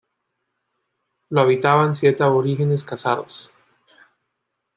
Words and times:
Lo 1.29 1.41
habitaban 1.41 1.93
siete 1.93 2.23
aborígenes 2.23 2.81
casados. 2.83 3.51